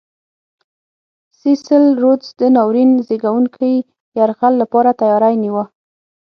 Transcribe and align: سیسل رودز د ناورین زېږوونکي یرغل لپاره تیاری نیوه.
سیسل 1.41 1.83
رودز 2.01 2.29
د 2.39 2.41
ناورین 2.55 2.91
زېږوونکي 3.07 3.71
یرغل 4.17 4.53
لپاره 4.61 4.97
تیاری 5.01 5.35
نیوه. 5.43 5.63